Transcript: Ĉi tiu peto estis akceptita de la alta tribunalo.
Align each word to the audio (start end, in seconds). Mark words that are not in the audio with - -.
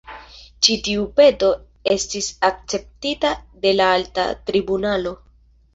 Ĉi 0.67 0.77
tiu 0.87 1.03
peto 1.19 1.51
estis 1.97 2.31
akceptita 2.51 3.35
de 3.67 3.79
la 3.79 3.93
alta 4.01 4.29
tribunalo. 4.51 5.17